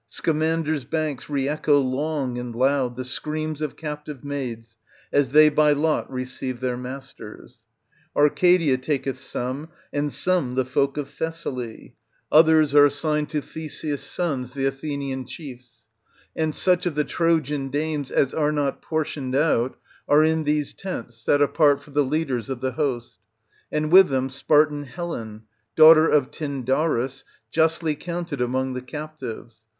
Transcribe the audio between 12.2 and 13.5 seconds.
others are Digitized by Google 228 EURIPIDES. [L. 31—98 assigned to